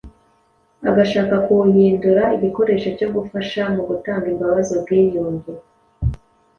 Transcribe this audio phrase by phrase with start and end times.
[0.89, 5.51] agashaka kuwuhindura igikoresho cyo gufasha mu gutanga imbabazi, ubwiyunge